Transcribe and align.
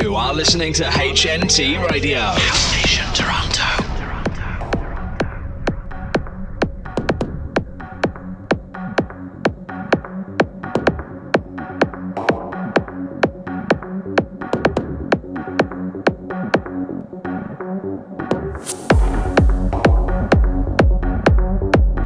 You 0.00 0.16
are 0.16 0.32
listening 0.32 0.72
to 0.74 0.84
HNT 0.84 1.90
Radio. 1.90 2.20
House 2.20 2.72
Nation 2.72 3.04
Toronto. 3.12 3.62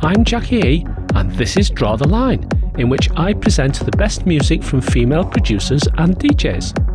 I'm 0.02 0.24
Jackie 0.24 0.56
E, 0.56 0.86
and 1.14 1.30
this 1.36 1.56
is 1.56 1.70
Draw 1.70 1.95
the 1.97 2.08
Line, 2.08 2.48
in 2.77 2.88
which 2.88 3.08
I 3.16 3.34
present 3.34 3.78
the 3.84 3.92
best 3.92 4.27
music 4.27 4.64
from 4.64 4.80
female 4.80 5.24
producers 5.24 5.83
and 5.97 6.19
DJs. 6.19 6.94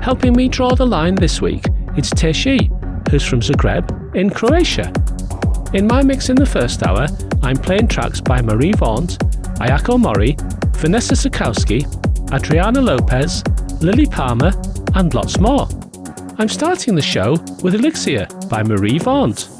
Helping 0.00 0.34
me 0.34 0.48
draw 0.48 0.74
the 0.74 0.86
line 0.86 1.14
this 1.14 1.40
week, 1.40 1.64
it's 1.96 2.10
Teshi, 2.10 2.70
who's 3.10 3.24
from 3.24 3.40
Zagreb 3.40 4.14
in 4.14 4.30
Croatia. 4.30 4.92
In 5.74 5.86
my 5.86 6.02
mix 6.02 6.28
in 6.28 6.36
the 6.36 6.46
first 6.46 6.82
hour, 6.82 7.06
I'm 7.42 7.56
playing 7.56 7.88
tracks 7.88 8.20
by 8.20 8.40
Marie 8.40 8.72
Vaunt, 8.72 9.18
Ayako 9.58 9.98
Mori, 9.98 10.36
Vanessa 10.76 11.14
Sukowski, 11.14 11.84
Adriana 12.32 12.80
Lopez, 12.80 13.42
Lilly 13.82 14.06
Palmer, 14.06 14.52
and 14.94 15.12
lots 15.14 15.40
more. 15.40 15.68
I'm 16.38 16.48
starting 16.48 16.94
the 16.94 17.02
show 17.02 17.32
with 17.62 17.74
Elixir 17.74 18.26
by 18.48 18.62
Marie 18.62 18.98
Vaunt. 18.98 19.55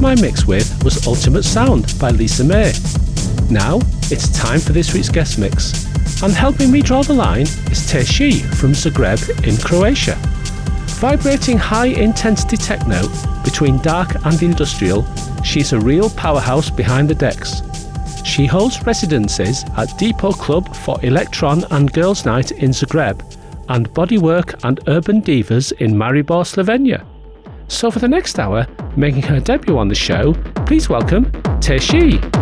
My 0.00 0.14
mix 0.14 0.46
with 0.46 0.82
was 0.82 1.06
Ultimate 1.06 1.42
Sound 1.42 1.98
by 1.98 2.10
Lisa 2.10 2.42
May. 2.42 2.72
Now, 3.50 3.80
it's 4.10 4.28
time 4.30 4.58
for 4.58 4.72
this 4.72 4.94
week's 4.94 5.08
guest 5.08 5.38
mix. 5.38 5.84
And 6.22 6.32
helping 6.32 6.70
me 6.70 6.80
draw 6.80 7.02
the 7.02 7.12
line 7.12 7.42
is 7.42 7.90
Teshi 7.90 8.42
from 8.54 8.72
Zagreb 8.72 9.46
in 9.46 9.56
Croatia. 9.58 10.16
Vibrating 11.00 11.58
high 11.58 11.86
intensity 11.86 12.56
techno 12.56 13.02
between 13.44 13.78
dark 13.78 14.14
and 14.24 14.42
industrial, 14.42 15.06
she's 15.42 15.72
a 15.72 15.80
real 15.80 16.08
powerhouse 16.10 16.70
behind 16.70 17.08
the 17.08 17.14
decks. 17.14 17.62
She 18.24 18.46
holds 18.46 18.84
residencies 18.86 19.64
at 19.76 19.96
Depot 19.98 20.32
Club 20.32 20.74
for 20.76 20.98
Electron 21.04 21.64
and 21.72 21.92
Girls 21.92 22.24
Night 22.24 22.52
in 22.52 22.70
Zagreb 22.70 23.20
and 23.68 23.90
Bodywork 23.90 24.62
and 24.64 24.80
Urban 24.88 25.20
Divas 25.20 25.72
in 25.72 25.94
Maribor, 25.94 26.44
Slovenia. 26.44 27.04
So 27.68 27.90
for 27.90 27.98
the 27.98 28.08
next 28.08 28.38
hour, 28.38 28.66
making 29.00 29.22
her 29.22 29.40
debut 29.40 29.78
on 29.78 29.88
the 29.88 29.94
show, 29.94 30.34
please 30.66 30.88
welcome 30.88 31.24
Teshi. 31.60 32.39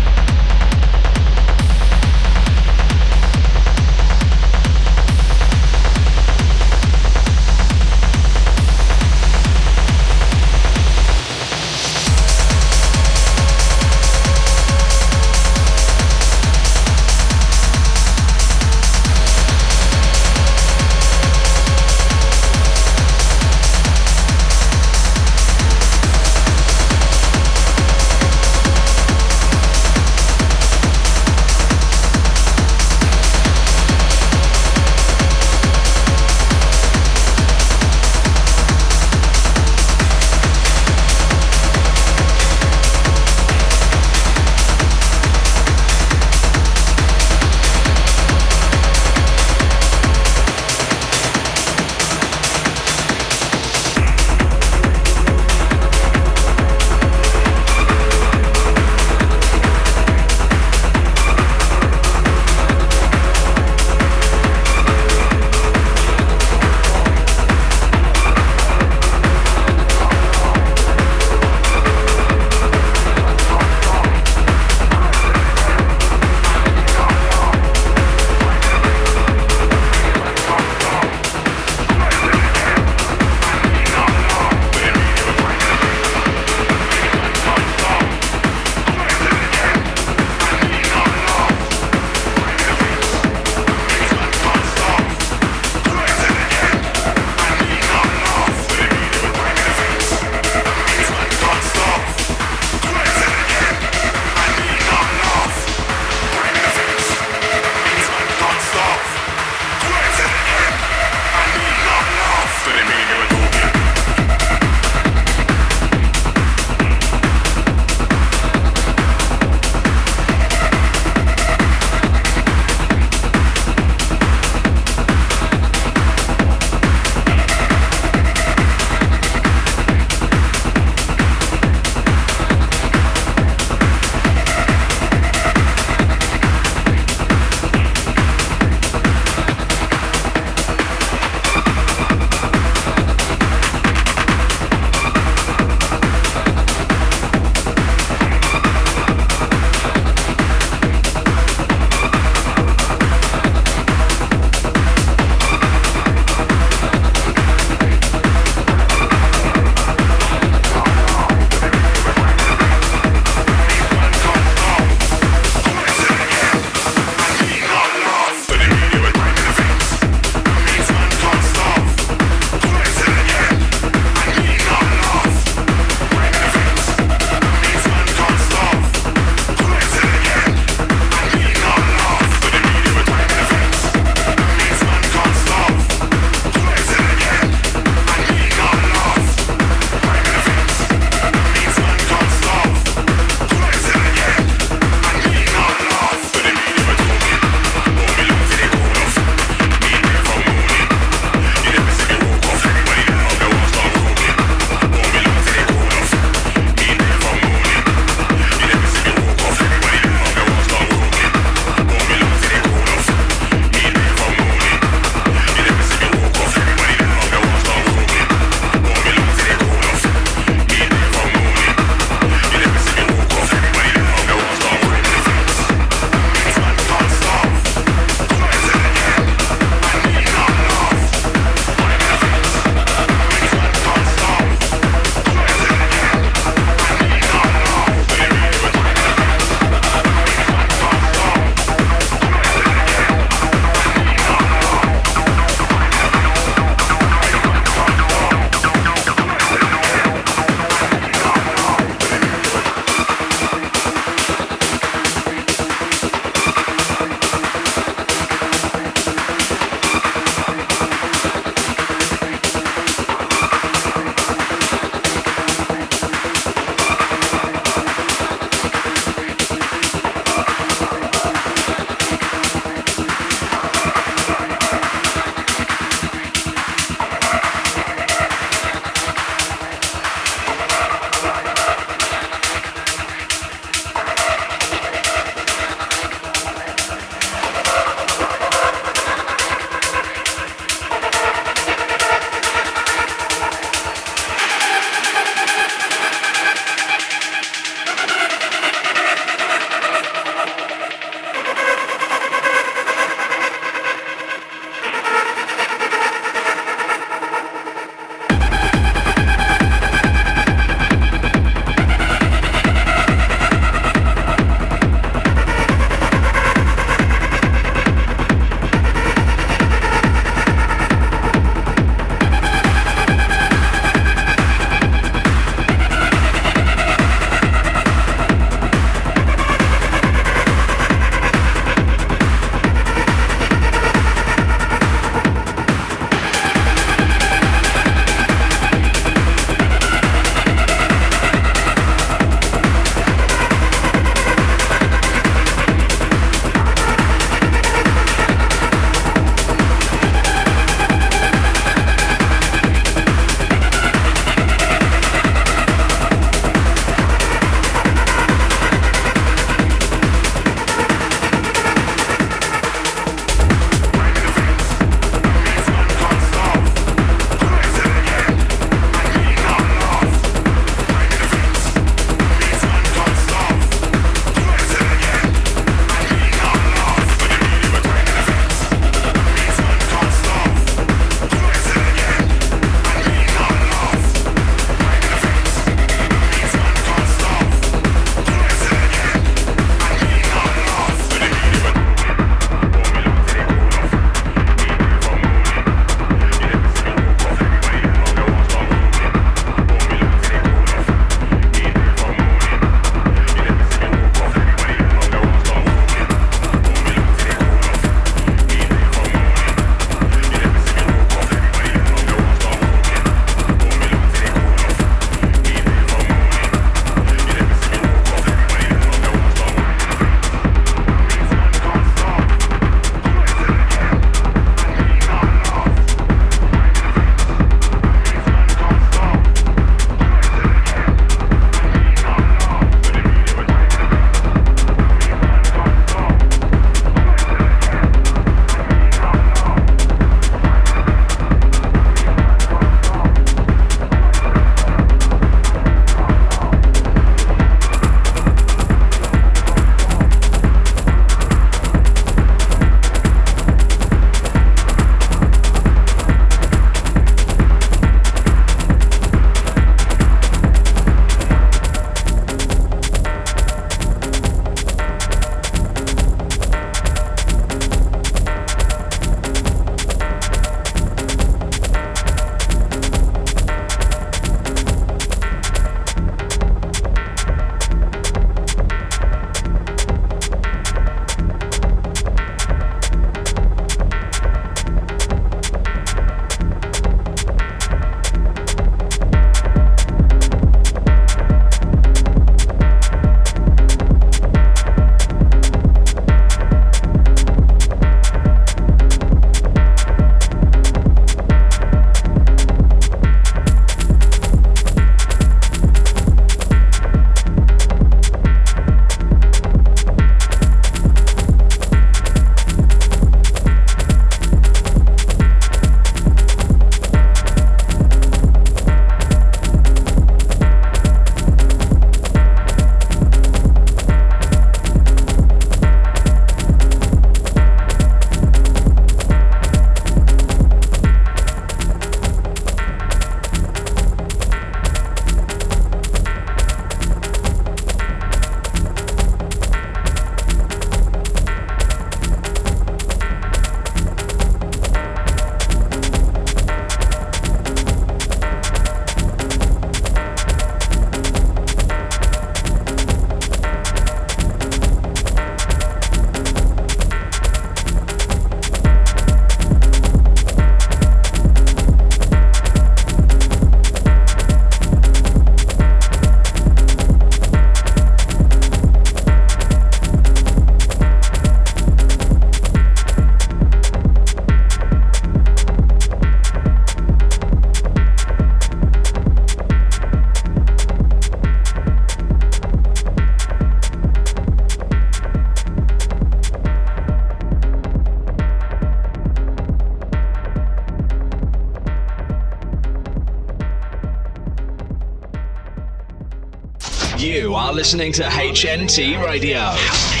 You 597.21 597.35
are 597.35 597.53
listening 597.53 597.91
to 597.93 598.01
HNT 598.01 598.99
Radio. 599.05 600.00